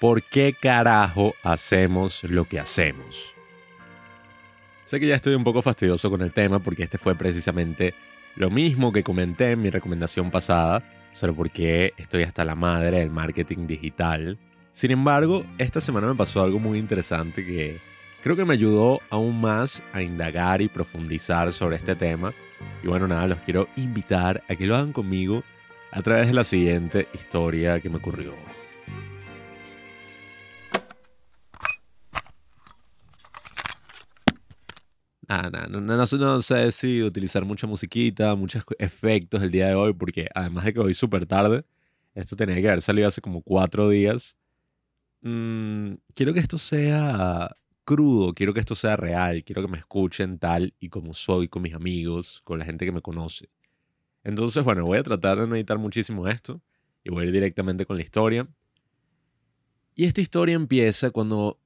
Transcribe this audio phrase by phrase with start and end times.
[0.00, 3.36] ¿Por qué carajo hacemos lo que hacemos?
[4.84, 7.94] Sé que ya estoy un poco fastidioso con el tema porque este fue precisamente
[8.36, 10.82] lo mismo que comenté en mi recomendación pasada
[11.12, 14.38] sobre por qué estoy hasta la madre del marketing digital.
[14.72, 17.80] Sin embargo, esta semana me pasó algo muy interesante que
[18.20, 22.34] creo que me ayudó aún más a indagar y profundizar sobre este tema.
[22.82, 25.44] Y bueno, nada, los quiero invitar a que lo hagan conmigo
[25.92, 28.34] a través de la siguiente historia que me ocurrió.
[35.28, 39.92] Ah, no, no, no, sé si utilizar mucha musiquita, muchos efectos el día de hoy,
[39.94, 41.64] porque además de que hoy súper tarde,
[42.14, 44.36] esto tenía que haber salido hace como cuatro días.
[45.22, 50.38] Mm, quiero que esto sea crudo, quiero que esto sea real, quiero que me escuchen
[50.38, 53.48] tal y como soy con mis amigos, con la gente que me conoce.
[54.24, 56.62] Entonces, bueno, voy a tratar de meditar muchísimo esto
[57.04, 58.48] y voy a ir directamente con la historia.
[59.94, 61.60] Y esta historia empieza cuando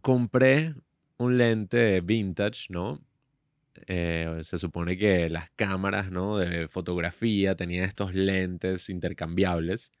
[0.00, 0.74] compré
[1.18, 3.00] un lente vintage, ¿no?
[3.86, 6.38] Eh, se supone que las cámaras, ¿no?
[6.38, 9.92] De fotografía tenían estos lentes intercambiables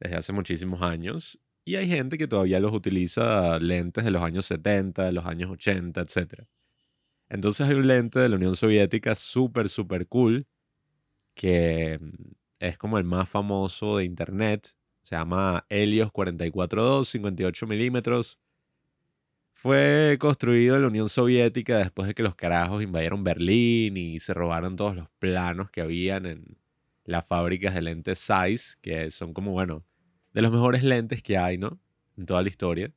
[0.00, 1.38] desde hace muchísimos años.
[1.64, 5.50] Y hay gente que todavía los utiliza lentes de los años 70, de los años
[5.50, 6.44] 80, etc.
[7.28, 10.46] Entonces hay un lente de la Unión Soviética súper, súper cool,
[11.34, 14.76] que mm, es como el más famoso de Internet.
[15.02, 18.38] Se llama Helios 442, 58 milímetros
[19.56, 24.34] fue construido en la Unión Soviética después de que los carajos invadieron Berlín y se
[24.34, 26.58] robaron todos los planos que habían en
[27.04, 29.82] las fábricas de lentes Zeiss, que son como, bueno,
[30.34, 31.80] de los mejores lentes que hay, ¿no?
[32.18, 32.92] En toda la historia.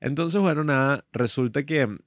[0.00, 1.98] Entonces, bueno, nada, resulta que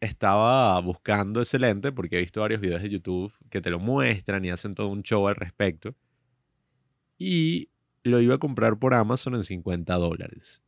[0.00, 4.44] estaba buscando ese lente porque he visto varios videos de YouTube que te lo muestran
[4.44, 5.94] y hacen todo un show al respecto.
[7.16, 7.70] Y
[8.02, 10.62] lo iba a comprar por Amazon en 50 dólares.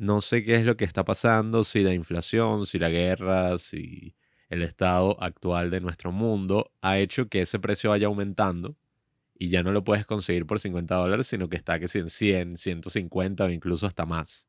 [0.00, 4.16] No sé qué es lo que está pasando, si la inflación, si la guerra, si
[4.48, 8.78] el estado actual de nuestro mundo ha hecho que ese precio vaya aumentando
[9.34, 12.08] y ya no lo puedes conseguir por 50 dólares, sino que está que si en
[12.08, 14.48] 100, 150 o incluso hasta más.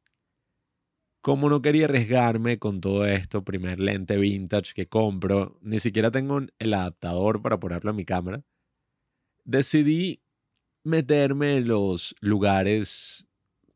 [1.19, 6.39] Como no quería arriesgarme con todo esto, primer lente vintage que compro, ni siquiera tengo
[6.59, 8.45] el adaptador para ponerlo en mi cámara,
[9.43, 10.23] decidí
[10.85, 13.27] meterme en los lugares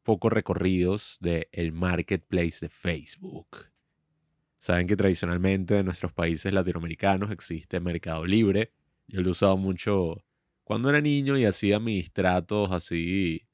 [0.05, 3.71] poco recorridos del el marketplace de Facebook.
[4.59, 8.71] Saben que tradicionalmente en nuestros países latinoamericanos existe Mercado Libre.
[9.07, 10.23] Yo lo he usado mucho
[10.63, 13.47] cuando era niño y hacía mis tratos así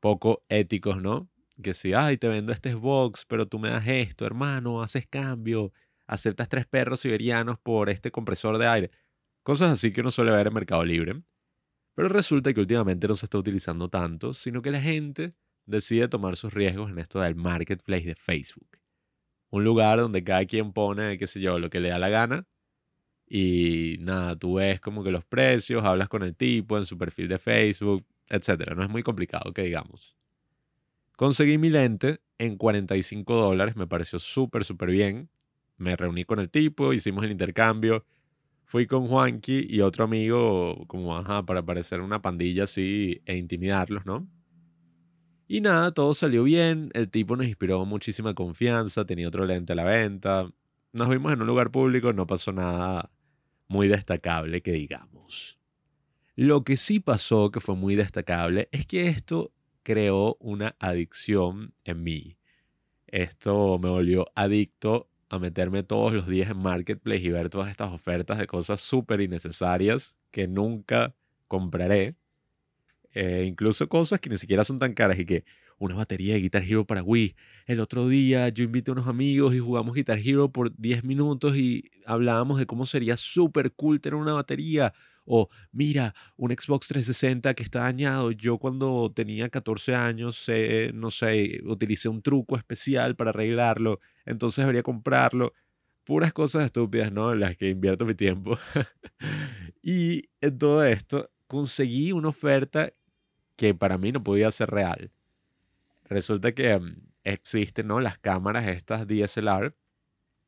[0.00, 1.28] poco éticos, ¿no?
[1.62, 5.72] Que si, ay, te vendo este Xbox, pero tú me das esto, hermano, haces cambio,
[6.06, 8.90] aceptas tres perros siberianos por este compresor de aire.
[9.42, 11.22] Cosas así que uno suele ver en Mercado Libre.
[11.94, 15.34] Pero resulta que últimamente no se está utilizando tanto, sino que la gente
[15.68, 18.78] decide tomar sus riesgos en esto del marketplace de Facebook.
[19.50, 22.46] Un lugar donde cada quien pone, qué sé yo, lo que le da la gana.
[23.26, 27.28] Y nada, tú ves como que los precios, hablas con el tipo en su perfil
[27.28, 28.74] de Facebook, etc.
[28.74, 30.16] No es muy complicado, que digamos.
[31.16, 35.28] Conseguí mi lente en 45 dólares, me pareció súper, súper bien.
[35.76, 38.04] Me reuní con el tipo, hicimos el intercambio.
[38.64, 44.06] Fui con Juanqui y otro amigo, como, ajá, para parecer una pandilla así e intimidarlos,
[44.06, 44.28] ¿no?
[45.50, 49.76] Y nada, todo salió bien, el tipo nos inspiró muchísima confianza, tenía otro lente a
[49.76, 50.52] la venta,
[50.92, 53.10] nos vimos en un lugar público, no pasó nada
[53.66, 55.58] muy destacable que digamos.
[56.36, 59.50] Lo que sí pasó, que fue muy destacable, es que esto
[59.82, 62.36] creó una adicción en mí.
[63.06, 67.90] Esto me volvió adicto a meterme todos los días en Marketplace y ver todas estas
[67.90, 71.14] ofertas de cosas súper innecesarias que nunca
[71.46, 72.17] compraré
[73.12, 75.44] eh, incluso cosas que ni siquiera son tan caras y que
[75.78, 77.36] una batería de Guitar Hero para Wii.
[77.66, 81.56] El otro día yo invité a unos amigos y jugamos Guitar Hero por 10 minutos
[81.56, 84.92] y hablábamos de cómo sería súper cool tener una batería.
[85.24, 88.32] O mira, un Xbox 360 que está dañado.
[88.32, 90.46] Yo cuando tenía 14 años,
[90.94, 94.00] no sé, utilicé un truco especial para arreglarlo.
[94.26, 95.52] Entonces debería comprarlo.
[96.04, 97.34] Puras cosas estúpidas, ¿no?
[97.34, 98.58] Las que invierto mi tiempo.
[99.82, 102.92] y en todo esto conseguí una oferta
[103.56, 105.10] que para mí no podía ser real.
[106.04, 108.00] Resulta que mm, existen ¿no?
[108.00, 109.74] las cámaras estas DSLR,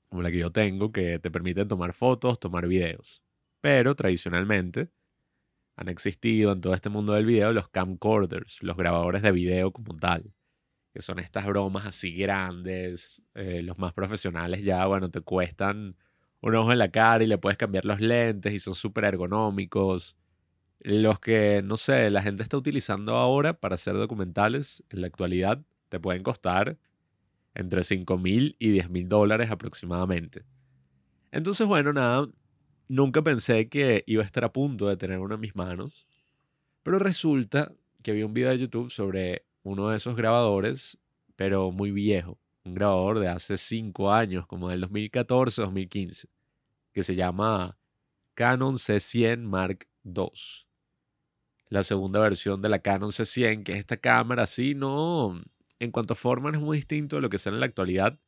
[0.08, 3.22] como la que yo tengo, que te permiten tomar fotos, tomar videos.
[3.60, 4.90] Pero tradicionalmente
[5.76, 9.96] han existido en todo este mundo del video los camcorders, los grabadores de video como
[9.96, 10.34] tal,
[10.92, 13.22] que son estas bromas así grandes.
[13.34, 15.96] Eh, los más profesionales ya, bueno, te cuestan
[16.42, 20.16] un ojo en la cara y le puedes cambiar los lentes y son súper ergonómicos
[20.80, 25.62] los que, no sé, la gente está utilizando ahora para hacer documentales en la actualidad
[25.90, 26.78] te pueden costar
[27.54, 30.44] entre 5 mil y 10 mil dólares aproximadamente.
[31.32, 32.28] Entonces, bueno, nada,
[32.88, 36.06] nunca pensé que iba a estar a punto de tener uno en mis manos,
[36.82, 37.72] pero resulta
[38.02, 40.96] que vi un video de YouTube sobre uno de esos grabadores,
[41.36, 46.28] pero muy viejo, un grabador de hace 5 años, como del 2014-2015,
[46.92, 47.76] que se llama
[48.34, 50.69] Canon C100 Mark II.
[51.70, 55.40] La segunda versión de la Canon C100, que es esta cámara así, no,
[55.78, 58.18] en cuanto a forma no es muy distinto de lo que sale en la actualidad,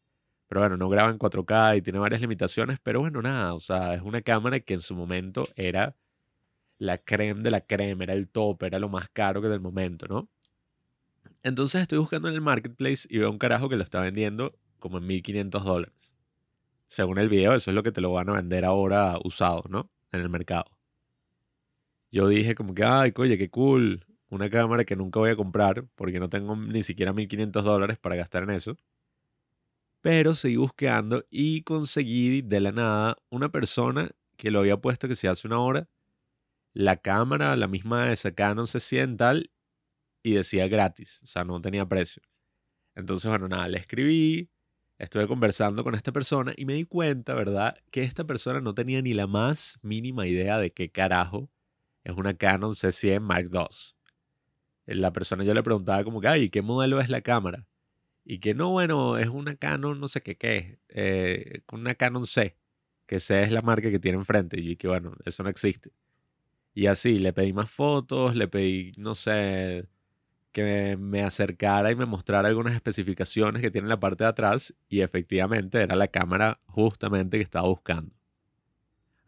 [0.48, 3.94] pero bueno, no graba en 4K y tiene varias limitaciones, pero bueno, nada, o sea,
[3.94, 5.96] es una cámara que en su momento era
[6.78, 10.06] la creme de la creme, era el top, era lo más caro que del momento,
[10.08, 10.28] ¿no?
[11.42, 14.98] Entonces estoy buscando en el marketplace y veo un carajo que lo está vendiendo como
[14.98, 16.14] en 1500 dólares.
[16.86, 19.90] Según el video, eso es lo que te lo van a vender ahora usado, ¿no?
[20.12, 20.66] En el mercado.
[22.14, 24.04] Yo dije como que, ay, oye, qué cool.
[24.28, 28.16] Una cámara que nunca voy a comprar porque no tengo ni siquiera 1500 dólares para
[28.16, 28.76] gastar en eso.
[30.04, 35.14] Pero seguí buscando y conseguí de la nada una persona que lo había puesto que
[35.14, 35.88] se hace una hora.
[36.74, 39.50] La cámara, la misma de esa Canon C100 tal,
[40.22, 42.22] y decía gratis, o sea, no tenía precio.
[42.96, 44.50] Entonces, bueno, nada, le escribí,
[44.98, 49.02] estuve conversando con esta persona y me di cuenta, ¿verdad?, que esta persona no tenía
[49.02, 51.51] ni la más mínima idea de qué carajo
[52.04, 53.66] es una Canon C100 Mark II.
[54.86, 57.66] La persona yo le preguntaba como que, ay, ¿qué modelo es la cámara?
[58.24, 62.56] Y que no, bueno, es una Canon, no sé qué, qué, eh, una Canon C,
[63.06, 64.60] que C es la marca que tiene enfrente.
[64.60, 65.92] Y que bueno, eso no existe.
[66.74, 69.88] Y así, le pedí más fotos, le pedí, no sé,
[70.52, 74.74] que me acercara y me mostrara algunas especificaciones que tiene en la parte de atrás.
[74.88, 78.14] Y efectivamente era la cámara justamente que estaba buscando.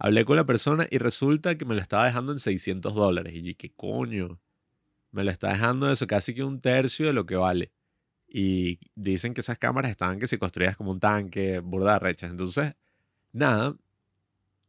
[0.05, 3.33] Hablé con la persona y resulta que me lo estaba dejando en 600 dólares.
[3.37, 4.39] Y yo, ¿qué coño?
[5.13, 7.73] Me lo está dejando eso casi que un tercio de lo que vale.
[8.29, 12.31] Y dicen que esas cámaras estaban que se construías como un tanque, burda rechas.
[12.31, 12.77] Entonces,
[13.33, 13.79] nada,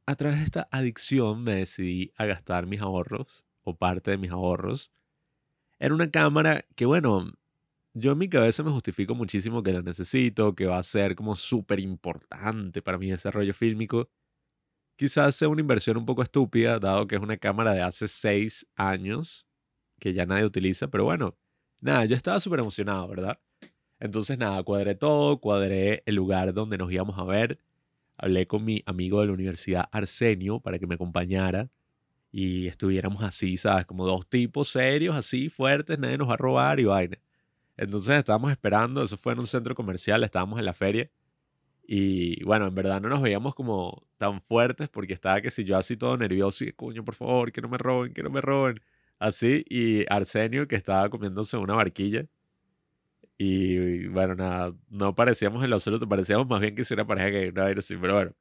[0.05, 4.31] a través de esta adicción me decidí a gastar mis ahorros, o parte de mis
[4.31, 4.89] ahorros,
[5.79, 7.33] en una cámara que, bueno,
[7.93, 11.35] yo en mi cabeza me justifico muchísimo que la necesito, que va a ser como
[11.35, 14.07] súper importante para mi desarrollo fílmico.
[14.95, 18.67] Quizás sea una inversión un poco estúpida, dado que es una cámara de hace seis
[18.75, 19.45] años,
[19.99, 21.37] que ya nadie utiliza, pero bueno,
[21.81, 23.39] nada, yo estaba súper emocionado, ¿verdad?
[23.99, 27.59] Entonces, nada, cuadré todo, cuadré el lugar donde nos íbamos a ver.
[28.17, 31.69] Hablé con mi amigo de la universidad, Arsenio, para que me acompañara
[32.31, 33.85] y estuviéramos así, ¿sabes?
[33.85, 37.17] Como dos tipos serios, así, fuertes, nadie nos va a robar y vaina.
[37.77, 41.09] Entonces estábamos esperando, eso fue en un centro comercial, estábamos en la feria.
[41.87, 45.77] Y bueno, en verdad no nos veíamos como tan fuertes porque estaba que si yo
[45.77, 48.81] así todo nervioso y coño, por favor, que no me roben, que no me roben.
[49.19, 52.27] Así, y Arsenio que estaba comiéndose una barquilla
[53.37, 57.31] y bueno, nada, no parecíamos en lo absoluto, parecíamos más bien que si una pareja
[57.31, 58.35] que no era así, pero bueno,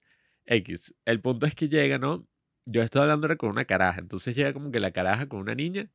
[0.46, 0.94] X.
[1.04, 2.26] El punto es que llega, ¿no?
[2.66, 5.90] Yo estaba hablando con una caraja, entonces llega como que la caraja con una niña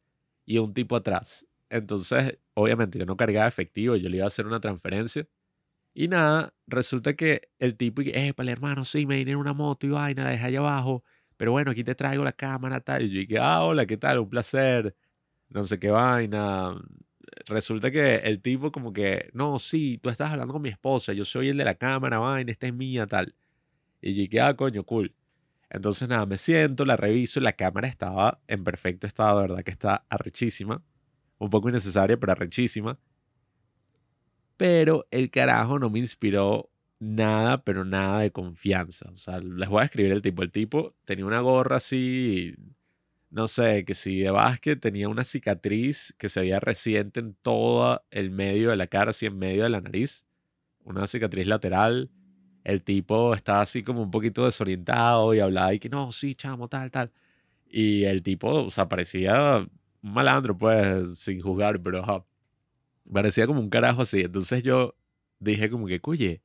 [0.46, 1.48] y un tipo atrás.
[1.70, 5.28] Entonces, obviamente yo no cargaba efectivo, yo le iba a hacer una transferencia.
[5.94, 9.88] Y nada, resulta que el tipo, eh, para el hermano, sí, me vine una moto
[9.88, 11.04] y vaina, la dejé allá abajo,
[11.38, 13.04] pero bueno, aquí te traigo la cámara, tal.
[13.04, 14.20] Y yo dije, ah, hola, ¿qué tal?
[14.20, 14.96] Un placer.
[15.50, 16.76] No sé qué vaina
[17.48, 21.26] resulta que el tipo como que, no, sí, tú estás hablando con mi esposa, yo
[21.26, 23.36] soy el de la cámara, vaina, esta es mía, tal.
[24.02, 25.16] Y yo dije, ah, coño, cool.
[25.70, 30.06] Entonces nada, me siento, la reviso, la cámara estaba en perfecto estado, verdad que está
[30.10, 30.84] arrechísima.
[31.40, 33.00] Un poco innecesaria, pero arrechísima.
[34.60, 39.10] Pero el carajo no me inspiró nada, pero nada de confianza.
[39.10, 40.44] O sea, les voy a escribir el tipo.
[40.44, 42.54] El tipo tenía una gorra así
[43.32, 48.04] no sé, que si de básquet tenía una cicatriz que se veía reciente en todo
[48.12, 50.26] el medio de la cara, así en medio de la nariz,
[50.84, 52.10] una cicatriz lateral.
[52.64, 56.68] El tipo estaba así como un poquito desorientado y hablaba y que no, sí, chamo,
[56.68, 57.12] tal, tal.
[57.70, 59.60] Y el tipo, o sea, parecía
[60.02, 62.28] un malandro, pues, sin juzgar, pero
[63.12, 64.22] parecía como un carajo así.
[64.22, 64.96] Entonces yo
[65.40, 66.42] dije como que, oye,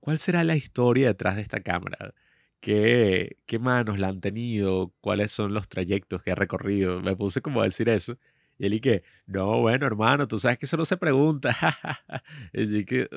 [0.00, 2.14] ¿cuál será la historia detrás de esta cámara?
[2.60, 7.00] qué, qué manos la han tenido, cuáles son los trayectos que ha recorrido.
[7.00, 8.18] Me puse como a decir eso.
[8.58, 11.56] Y él y que, no, bueno, hermano, tú sabes que eso no se pregunta.
[12.52, 13.08] y, que,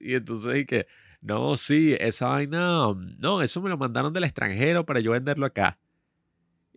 [0.00, 0.86] y entonces y que,
[1.20, 5.78] no, sí, esa vaina, no, eso me lo mandaron del extranjero para yo venderlo acá.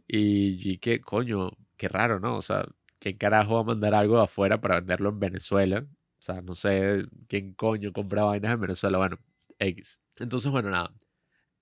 [0.08, 2.38] Y, y que, coño, qué raro, ¿no?
[2.38, 2.66] O sea,
[3.00, 5.86] ¿quién carajo va a mandar algo de afuera para venderlo en Venezuela?
[6.20, 8.98] O sea, no sé quién coño compra vainas en Venezuela.
[8.98, 9.18] Bueno,
[9.60, 10.02] X.
[10.18, 10.92] Entonces, bueno, nada.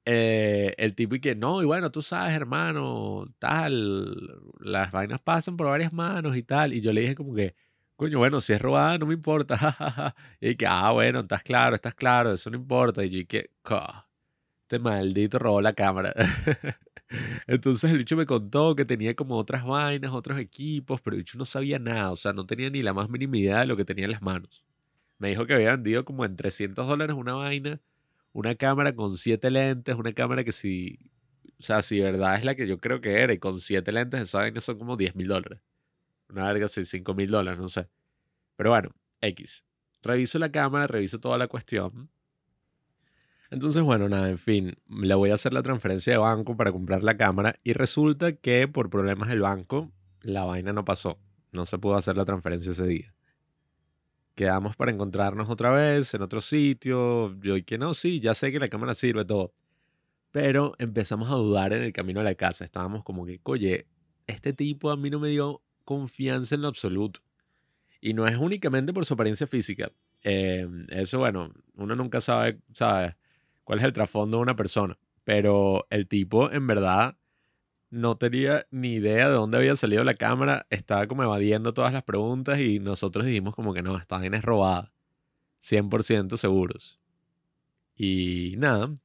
[0.05, 5.57] Eh, el tipo y que no, y bueno, tú sabes, hermano, tal, las vainas pasan
[5.57, 6.73] por varias manos y tal.
[6.73, 7.55] Y yo le dije como que,
[7.97, 10.15] coño, bueno, si es robada, no me importa.
[10.41, 13.03] y que, ah, bueno, estás claro, estás claro, eso no importa.
[13.03, 13.51] Y yo que,
[14.63, 16.13] este maldito robó la cámara.
[17.47, 21.37] Entonces el bicho me contó que tenía como otras vainas, otros equipos, pero el bicho
[21.37, 23.85] no sabía nada, o sea, no tenía ni la más mínima idea de lo que
[23.85, 24.65] tenía en las manos.
[25.19, 27.81] Me dijo que había vendido como en 300 dólares una vaina,
[28.33, 30.99] una cámara con siete lentes, una cámara que si,
[31.59, 34.21] o sea, si verdad es la que yo creo que era, y con siete lentes
[34.21, 35.59] esa vaina son como 10 mil dólares.
[36.29, 37.87] Una verga así, 5 mil dólares, no sé.
[38.57, 39.65] Pero bueno, X.
[40.03, 42.09] Reviso la cámara, reviso toda la cuestión.
[43.49, 47.03] Entonces, bueno, nada, en fin, le voy a hacer la transferencia de banco para comprar
[47.03, 51.19] la cámara y resulta que por problemas del banco la vaina no pasó.
[51.51, 53.13] No se pudo hacer la transferencia ese día.
[54.35, 57.39] Quedamos para encontrarnos otra vez en otro sitio.
[57.39, 59.53] Yo y que no, sí, ya sé que la cámara sirve todo.
[60.31, 62.65] Pero empezamos a dudar en el camino a la casa.
[62.65, 63.87] Estábamos como que, oye,
[64.27, 67.21] este tipo a mí no me dio confianza en lo absoluto.
[68.01, 69.91] Y no es únicamente por su apariencia física.
[70.21, 73.15] Em, eso, bueno, uno nunca sabe, sabe
[73.67, 74.97] cuál es el trasfondo de una persona.
[75.25, 77.17] Pero el tipo, en verdad,
[77.89, 80.65] no tenía ni idea de dónde había salido la cámara.
[80.69, 84.45] Estaba como evadiendo todas las preguntas y nosotros dijimos como que no, esta vaina es
[84.45, 84.93] robada.
[85.61, 87.01] 100% seguros.
[87.93, 88.95] Y nada,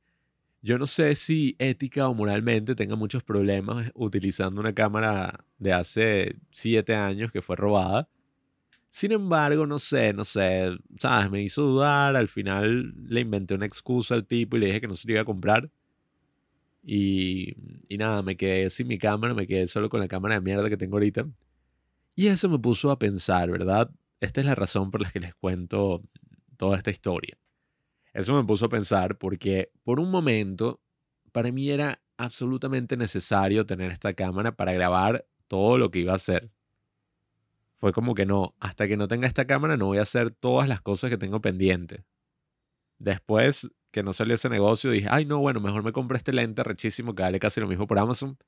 [0.60, 6.36] yo no sé si ética o moralmente tenga muchos problemas utilizando una cámara de hace
[6.52, 8.08] 7 años que fue robada.
[8.94, 11.30] Sin embargo, no sé, no sé, ¿sabes?
[11.30, 14.86] Me hizo dudar, al final le inventé una excusa al tipo y le dije que
[14.86, 15.70] no se lo iba a comprar.
[16.82, 17.56] Y,
[17.88, 20.68] y nada, me quedé sin mi cámara, me quedé solo con la cámara de mierda
[20.68, 21.26] que tengo ahorita.
[22.14, 23.90] Y eso me puso a pensar, ¿verdad?
[24.20, 26.02] Esta es la razón por la que les cuento
[26.58, 27.38] toda esta historia.
[28.12, 30.82] Eso me puso a pensar porque por un momento
[31.32, 36.16] para mí era absolutamente necesario tener esta cámara para grabar todo lo que iba a
[36.16, 36.50] hacer
[37.82, 40.68] fue como que no, hasta que no tenga esta cámara no voy a hacer todas
[40.68, 42.04] las cosas que tengo pendiente.
[43.00, 46.62] Después que no salió ese negocio, dije, ay no, bueno, mejor me compré este lente
[46.62, 48.38] rechísimo que vale casi lo mismo por Amazon.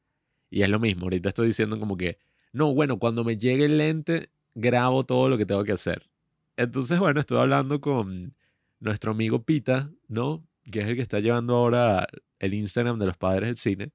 [0.51, 2.17] Y es lo mismo, ahorita estoy diciendo como que,
[2.53, 6.09] no, bueno, cuando me llegue el lente, grabo todo lo que tengo que hacer.
[6.57, 8.37] Entonces, bueno, estuve hablando con
[8.79, 10.47] nuestro amigo Pita, ¿no?
[10.71, 12.07] Que es el que está llevando ahora
[12.39, 13.91] el Instagram de los padres del cine.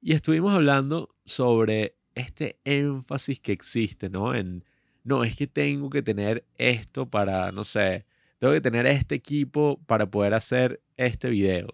[0.00, 4.34] Y estuvimos hablando sobre este énfasis que existe, ¿no?
[4.34, 4.64] En,
[5.04, 8.06] no, es que tengo que tener esto para, no sé,
[8.38, 11.68] tengo que tener este equipo para poder hacer este video.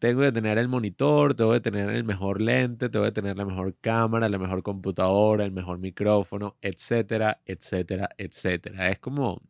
[0.00, 3.44] Tengo que tener el monitor, tengo que tener el mejor lente, tengo que tener la
[3.44, 8.90] mejor cámara, la mejor computadora, el mejor micrófono, etcétera, etcétera, etcétera.
[8.90, 9.42] Es como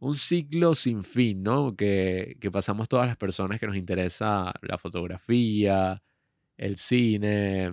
[0.00, 1.76] un ciclo sin fin, ¿no?
[1.76, 6.02] Que, que pasamos todas las personas que nos interesa la fotografía,
[6.56, 7.70] el cine,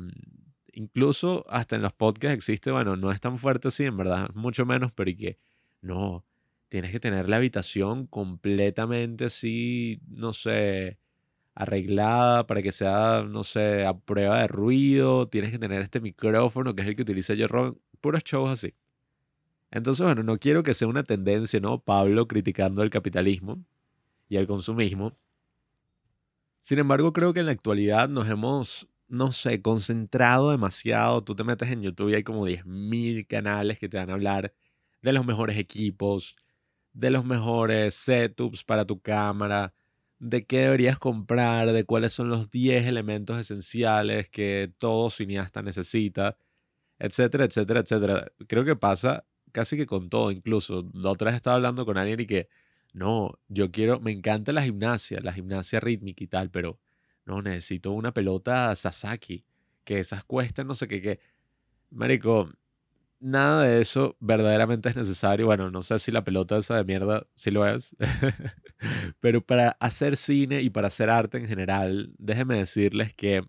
[0.79, 4.65] incluso hasta en los podcasts existe, bueno, no es tan fuerte así, en verdad, mucho
[4.65, 5.37] menos, pero y que
[5.81, 6.25] no,
[6.69, 10.97] tienes que tener la habitación completamente así, no sé,
[11.53, 16.73] arreglada para que sea, no sé, a prueba de ruido, tienes que tener este micrófono
[16.73, 17.47] que es el que utiliza yo,
[17.99, 18.73] puros shows así.
[19.71, 21.79] Entonces, bueno, no quiero que sea una tendencia, ¿no?
[21.83, 23.59] Pablo criticando el capitalismo
[24.29, 25.17] y el consumismo.
[26.61, 31.23] Sin embargo, creo que en la actualidad nos hemos no sé, concentrado demasiado.
[31.23, 34.53] Tú te metes en YouTube y hay como 10.000 canales que te van a hablar
[35.01, 36.35] de los mejores equipos,
[36.93, 39.73] de los mejores setups para tu cámara,
[40.19, 46.37] de qué deberías comprar, de cuáles son los 10 elementos esenciales que todo cineasta necesita,
[46.99, 48.27] etcétera, etcétera, etcétera.
[48.47, 50.89] Creo que pasa casi que con todo, incluso.
[50.93, 52.49] La otra vez estaba hablando con alguien y que,
[52.93, 56.79] no, yo quiero, me encanta la gimnasia, la gimnasia rítmica y tal, pero
[57.29, 59.45] no, necesito una pelota Sasaki,
[59.83, 61.19] que esas cuestan no sé qué, qué.
[61.91, 62.49] Marico,
[63.19, 65.45] nada de eso verdaderamente es necesario.
[65.45, 67.95] Bueno, no sé si la pelota esa de mierda sí lo es.
[69.19, 73.43] Pero para hacer cine y para hacer arte en general, déjenme decirles que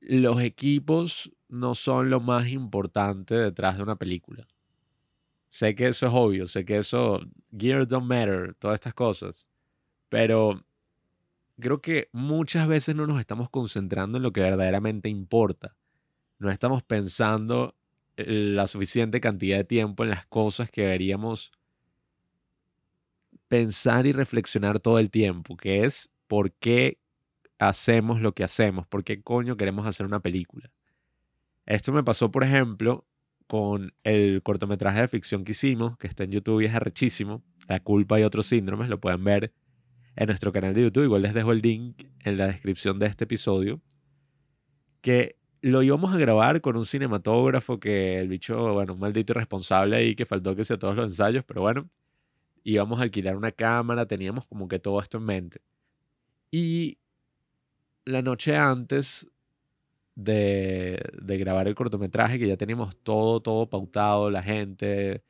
[0.00, 4.46] los equipos no son lo más importante detrás de una película.
[5.48, 7.20] Sé que eso es obvio, sé que eso,
[7.56, 9.48] gear don't matter, todas estas cosas.
[10.08, 10.64] Pero
[11.60, 15.76] creo que muchas veces no nos estamos concentrando en lo que verdaderamente importa.
[16.38, 17.76] No estamos pensando
[18.16, 21.52] eh, la suficiente cantidad de tiempo en las cosas que deberíamos
[23.48, 26.98] pensar y reflexionar todo el tiempo, que es por qué
[27.58, 30.70] hacemos lo que hacemos, por qué coño queremos hacer una película.
[31.66, 33.06] Esto me pasó, por ejemplo,
[33.46, 37.80] con el cortometraje de ficción que hicimos, que está en YouTube y es arrechísimo, La
[37.80, 39.52] culpa y otros síndromes, lo pueden ver
[40.20, 41.04] en nuestro canal de YouTube.
[41.04, 43.80] Igual les dejo el link en la descripción de este episodio.
[45.00, 49.96] Que lo íbamos a grabar con un cinematógrafo que el bicho, bueno, un maldito irresponsable
[49.96, 51.88] ahí que faltó que sea todos los ensayos, pero bueno,
[52.64, 55.62] íbamos a alquilar una cámara, teníamos como que todo esto en mente.
[56.50, 56.98] Y
[58.04, 59.26] la noche antes
[60.16, 65.24] de, de grabar el cortometraje, que ya teníamos todo, todo pautado, la gente,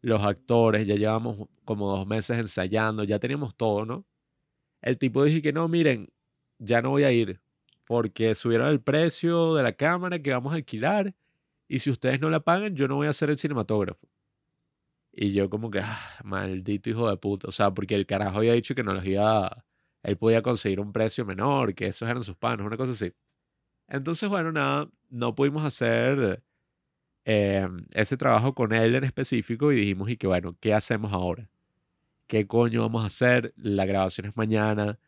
[0.00, 4.04] los actores, ya llevamos como dos meses ensayando, ya teníamos todo, ¿no?
[4.82, 6.12] El tipo dije que no, miren,
[6.58, 7.40] ya no voy a ir
[7.86, 11.14] porque subieron el precio de la cámara que vamos a alquilar
[11.68, 14.08] y si ustedes no la pagan, yo no voy a ser el cinematógrafo.
[15.12, 18.54] Y yo como que, ah, maldito hijo de puta, o sea, porque el carajo había
[18.54, 19.64] dicho que no los iba,
[20.02, 23.12] él podía conseguir un precio menor, que esos eran sus panos, una cosa así.
[23.88, 26.42] Entonces, bueno, nada, no pudimos hacer
[27.26, 31.50] eh, ese trabajo con él en específico y dijimos, y que bueno, ¿qué hacemos ahora?
[32.26, 33.52] ¿Qué coño vamos a hacer?
[33.56, 34.98] La grabación es mañana.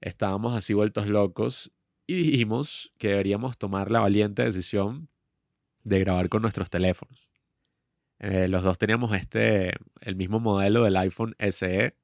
[0.00, 1.72] Estábamos así vueltos locos
[2.06, 5.08] y dijimos que deberíamos tomar la valiente decisión
[5.82, 7.30] de grabar con nuestros teléfonos.
[8.18, 11.96] Eh, los dos teníamos este, el mismo modelo del iPhone SE,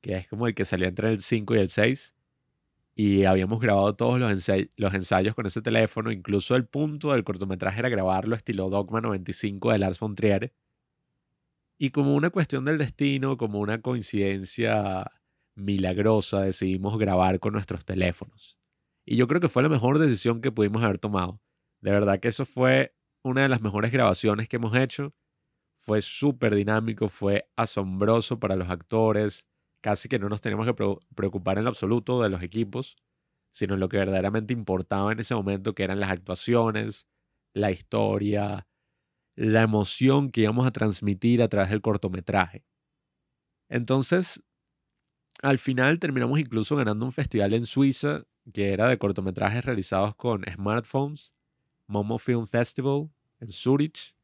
[0.00, 2.14] que es como el que salió entre el 5 y el 6
[3.02, 6.10] y habíamos grabado todos los, ensayos con ese teléfono.
[6.10, 10.52] Incluso el punto del cortometraje era grabarlo estilo Dogma 95 de Lars von Trier.
[11.82, 15.10] Y como una cuestión del destino, como una coincidencia
[15.56, 18.58] milagrosa, decidimos grabar con nuestros teléfonos.
[19.06, 21.40] Y yo creo que fue la mejor decisión que pudimos haber tomado.
[21.80, 22.94] De verdad que eso fue
[23.24, 25.14] una de las mejores grabaciones que hemos hecho.
[25.74, 29.46] Fue súper dinámico, fue asombroso para los actores,
[29.80, 30.74] casi que no nos teníamos que
[31.14, 32.98] preocupar en lo absoluto de los equipos,
[33.54, 37.08] sino en lo que verdaderamente importaba en ese momento, que eran las actuaciones,
[37.54, 38.68] la historia,
[39.40, 42.62] la emoción que íbamos a transmitir a través del cortometraje.
[43.70, 44.42] Entonces,
[45.40, 50.44] al final terminamos incluso ganando un festival en Suiza que era de cortometrajes realizados con
[50.44, 51.32] smartphones,
[51.86, 54.14] Momo Film Festival en Zurich.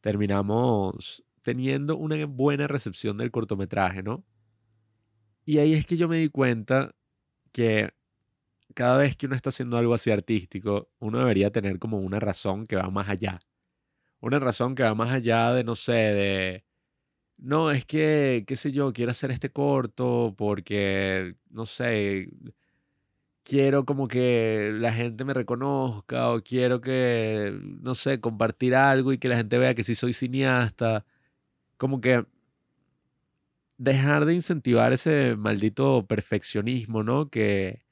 [0.00, 4.24] Terminamos teniendo una buena recepción del cortometraje, ¿no?
[5.44, 6.94] Y ahí es que yo me di cuenta
[7.50, 7.90] que
[8.74, 12.64] cada vez que uno está haciendo algo así artístico, uno debería tener como una razón
[12.64, 13.40] que va más allá.
[14.20, 16.64] Una razón que va más allá de, no sé, de...
[17.38, 22.28] No, es que, qué sé yo, quiero hacer este corto porque, no sé,
[23.42, 29.18] quiero como que la gente me reconozca o quiero que, no sé, compartir algo y
[29.18, 31.04] que la gente vea que sí soy cineasta.
[31.78, 32.26] Como que
[33.78, 37.30] dejar de incentivar ese maldito perfeccionismo, ¿no?
[37.30, 37.82] Que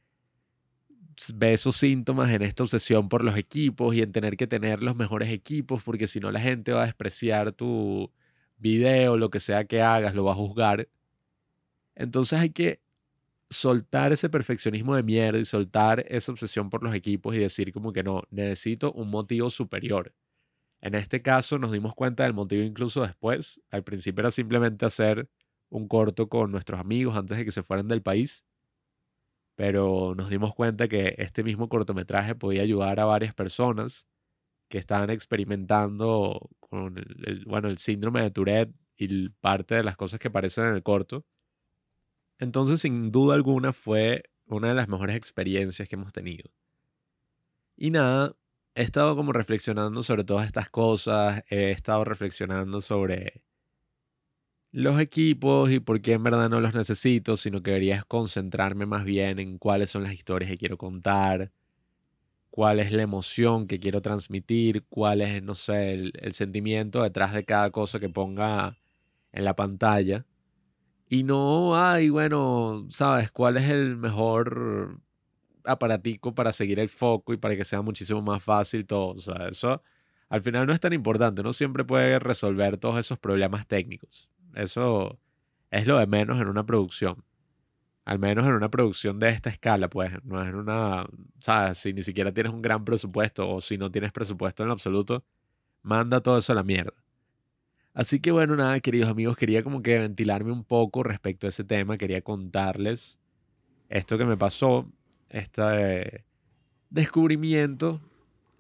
[1.35, 4.97] ve esos síntomas en esta obsesión por los equipos y en tener que tener los
[4.97, 8.13] mejores equipos, porque si no la gente va a despreciar tu
[8.59, 10.89] video, lo que sea que hagas, lo va a juzgar.
[11.95, 12.81] Entonces hay que
[13.51, 17.93] soltar ese perfeccionismo de mierda y soltar esa obsesión por los equipos y decir como
[17.93, 20.15] que no, necesito un motivo superior.
[20.81, 23.61] En este caso nos dimos cuenta del motivo incluso después.
[23.71, 25.29] Al principio era simplemente hacer
[25.71, 28.45] un corto con nuestros amigos antes de que se fueran del país,
[29.59, 34.07] pero nos dimos cuenta que este mismo cortometraje podía ayudar a varias personas
[34.69, 40.21] que estaban experimentando con el, bueno, el síndrome de Tourette y parte de las cosas
[40.21, 41.27] que aparecen en el corto.
[42.39, 46.49] Entonces, sin duda alguna, fue una de las mejores experiencias que hemos tenido.
[47.77, 48.37] Y nada,
[48.77, 53.43] he estado como reflexionando sobre todas estas cosas, he estado reflexionando sobre
[54.73, 59.05] los equipos y por qué en verdad no los necesito, sino que debería concentrarme más
[59.05, 61.53] bien en cuáles son las historias que quiero contar,
[62.51, 67.33] cuál es la emoción que quiero transmitir, cuál es, no sé, el, el sentimiento detrás
[67.33, 68.79] de cada cosa que ponga
[69.33, 70.27] en la pantalla.
[71.09, 75.01] Y no, ay, bueno, ¿sabes cuál es el mejor
[75.65, 79.11] aparatico para seguir el foco y para que sea muchísimo más fácil todo?
[79.15, 79.83] O sea, eso
[80.29, 84.31] al final no es tan importante, no siempre puede resolver todos esos problemas técnicos.
[84.55, 85.19] Eso
[85.71, 87.25] es lo de menos en una producción.
[88.05, 91.07] Al menos en una producción de esta escala, pues, no es una,
[91.41, 91.79] ¿sabes?
[91.79, 95.25] Si ni siquiera tienes un gran presupuesto o si no tienes presupuesto en absoluto,
[95.83, 96.95] manda todo eso a la mierda.
[97.93, 101.65] Así que bueno, nada, queridos amigos, quería como que ventilarme un poco respecto a ese
[101.65, 103.19] tema, quería contarles
[103.89, 104.87] esto que me pasó,
[105.31, 106.25] este
[106.91, 108.01] descubrimiento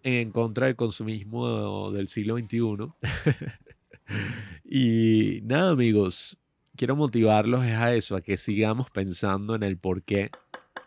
[0.03, 2.92] en contra del consumismo del siglo XXI.
[4.64, 6.38] y nada, amigos,
[6.77, 10.31] quiero motivarlos a eso, a que sigamos pensando en el por qué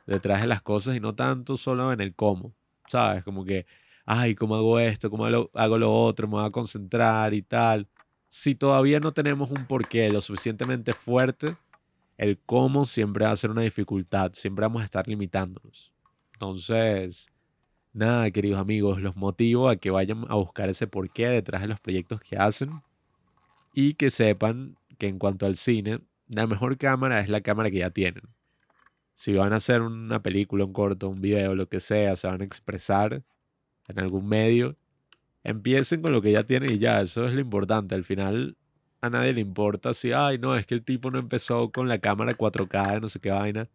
[0.08, 2.54] detrás de las cosas y no tanto solo en el cómo.
[2.88, 3.24] ¿Sabes?
[3.24, 3.66] Como que,
[4.06, 5.10] ay, ¿cómo hago esto?
[5.10, 6.28] ¿Cómo hago lo otro?
[6.28, 7.88] Me voy a concentrar y tal.
[8.28, 11.56] Si todavía no tenemos un porqué lo suficientemente fuerte,
[12.18, 15.92] el cómo siempre va a ser una dificultad, siempre vamos a estar limitándonos.
[16.34, 17.30] Entonces,
[17.94, 21.80] nada, queridos amigos, los motivo a que vayan a buscar ese porqué detrás de los
[21.80, 22.72] proyectos que hacen
[23.74, 27.80] y que sepan que en cuanto al cine, la mejor cámara es la cámara que
[27.80, 28.24] ya tienen.
[29.16, 32.42] Si van a hacer una película, un corto, un video, lo que sea, se van
[32.42, 33.24] a expresar
[33.88, 34.78] en algún medio,
[35.44, 37.96] empiecen con lo que ya tienen y ya, eso es lo importante.
[37.96, 38.58] Al final
[39.02, 42.00] a nadie le importa si, ay, no, es que el tipo no empezó con la
[42.00, 43.70] cámara 4K, no sé qué vaina.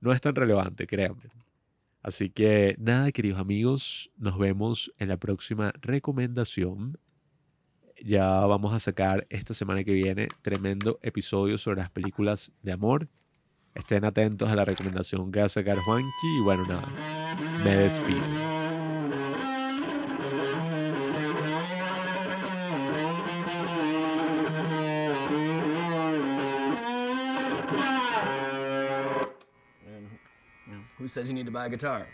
[0.00, 1.30] No es tan relevante, créanme.
[2.02, 6.98] Así que nada, queridos amigos, nos vemos en la próxima recomendación.
[8.04, 13.08] Ya vamos a sacar esta semana que viene tremendo episodio sobre las películas de amor.
[13.74, 16.38] Estén atentos a la recomendación que va a sacar Juanqui.
[16.38, 16.88] Y bueno, nada,
[17.64, 18.22] me despido.
[30.98, 32.08] Who says you need to buy a guitar?